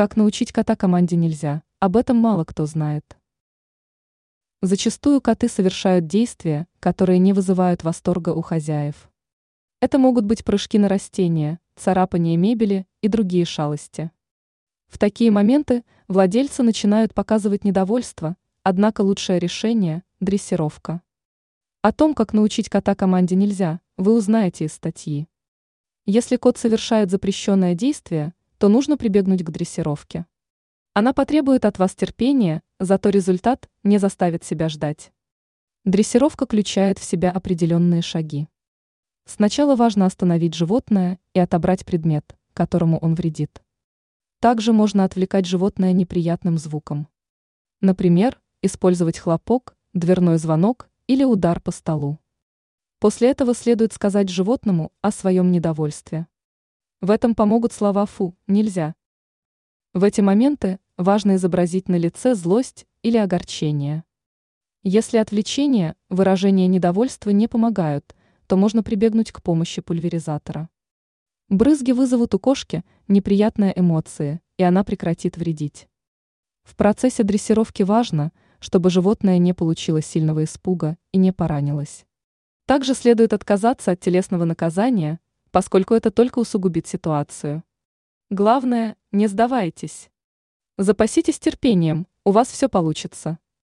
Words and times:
Как 0.00 0.16
научить 0.16 0.50
кота 0.50 0.76
команде 0.76 1.14
нельзя, 1.14 1.62
об 1.78 1.94
этом 1.94 2.16
мало 2.16 2.46
кто 2.46 2.64
знает. 2.64 3.18
Зачастую 4.62 5.20
коты 5.20 5.46
совершают 5.46 6.06
действия, 6.06 6.66
которые 6.80 7.18
не 7.18 7.34
вызывают 7.34 7.84
восторга 7.84 8.30
у 8.30 8.40
хозяев. 8.40 9.10
Это 9.78 9.98
могут 9.98 10.24
быть 10.24 10.42
прыжки 10.42 10.78
на 10.78 10.88
растения, 10.88 11.60
царапание 11.76 12.38
мебели 12.38 12.86
и 13.02 13.08
другие 13.08 13.44
шалости. 13.44 14.10
В 14.86 14.96
такие 14.96 15.30
моменты 15.30 15.84
владельцы 16.08 16.62
начинают 16.62 17.12
показывать 17.12 17.64
недовольство, 17.64 18.38
однако 18.62 19.02
лучшее 19.02 19.38
решение– 19.38 20.02
дрессировка. 20.20 21.02
О 21.82 21.92
том, 21.92 22.14
как 22.14 22.32
научить 22.32 22.70
кота 22.70 22.94
команде 22.94 23.36
нельзя, 23.36 23.82
вы 23.98 24.14
узнаете 24.14 24.64
из 24.64 24.72
статьи. 24.72 25.28
Если 26.06 26.36
кот 26.36 26.56
совершает 26.56 27.10
запрещенное 27.10 27.74
действие, 27.74 28.32
то 28.60 28.68
нужно 28.68 28.98
прибегнуть 28.98 29.42
к 29.42 29.48
дрессировке. 29.48 30.26
Она 30.92 31.14
потребует 31.14 31.64
от 31.64 31.78
вас 31.78 31.94
терпения, 31.94 32.60
зато 32.78 33.08
результат 33.08 33.70
не 33.84 33.96
заставит 33.96 34.44
себя 34.44 34.68
ждать. 34.68 35.12
Дрессировка 35.86 36.44
включает 36.44 36.98
в 36.98 37.02
себя 37.02 37.30
определенные 37.30 38.02
шаги. 38.02 38.48
Сначала 39.24 39.76
важно 39.76 40.04
остановить 40.04 40.52
животное 40.52 41.18
и 41.32 41.40
отобрать 41.40 41.86
предмет, 41.86 42.36
которому 42.52 42.98
он 42.98 43.14
вредит. 43.14 43.62
Также 44.40 44.74
можно 44.74 45.04
отвлекать 45.04 45.46
животное 45.46 45.94
неприятным 45.94 46.58
звуком. 46.58 47.08
Например, 47.80 48.38
использовать 48.60 49.18
хлопок, 49.18 49.74
дверной 49.94 50.36
звонок 50.36 50.90
или 51.06 51.24
удар 51.24 51.62
по 51.62 51.70
столу. 51.70 52.18
После 52.98 53.30
этого 53.30 53.54
следует 53.54 53.94
сказать 53.94 54.28
животному 54.28 54.92
о 55.00 55.12
своем 55.12 55.50
недовольстве. 55.50 56.26
В 57.00 57.10
этом 57.10 57.34
помогут 57.34 57.72
слова 57.72 58.04
«фу», 58.04 58.36
«нельзя». 58.46 58.94
В 59.94 60.04
эти 60.04 60.20
моменты 60.20 60.78
важно 60.98 61.36
изобразить 61.36 61.88
на 61.88 61.96
лице 61.96 62.34
злость 62.34 62.86
или 63.02 63.16
огорчение. 63.16 64.04
Если 64.82 65.16
отвлечение, 65.16 65.96
выражение 66.10 66.66
недовольства 66.66 67.30
не 67.30 67.48
помогают, 67.48 68.14
то 68.46 68.58
можно 68.58 68.82
прибегнуть 68.82 69.32
к 69.32 69.42
помощи 69.42 69.80
пульверизатора. 69.80 70.68
Брызги 71.48 71.92
вызовут 71.92 72.34
у 72.34 72.38
кошки 72.38 72.84
неприятные 73.08 73.72
эмоции, 73.74 74.42
и 74.58 74.62
она 74.62 74.84
прекратит 74.84 75.38
вредить. 75.38 75.88
В 76.64 76.76
процессе 76.76 77.22
дрессировки 77.22 77.82
важно, 77.82 78.30
чтобы 78.58 78.90
животное 78.90 79.38
не 79.38 79.54
получило 79.54 80.02
сильного 80.02 80.44
испуга 80.44 80.98
и 81.12 81.18
не 81.18 81.32
поранилось. 81.32 82.04
Также 82.66 82.94
следует 82.94 83.32
отказаться 83.32 83.92
от 83.92 84.00
телесного 84.00 84.44
наказания, 84.44 85.18
поскольку 85.50 85.94
это 85.94 86.10
только 86.10 86.38
усугубит 86.38 86.86
ситуацию. 86.86 87.64
Главное, 88.30 88.96
не 89.12 89.26
сдавайтесь. 89.26 90.10
Запаситесь 90.78 91.38
терпением, 91.38 92.06
у 92.24 92.30
вас 92.30 92.48
все 92.48 92.68
получится. 92.68 93.38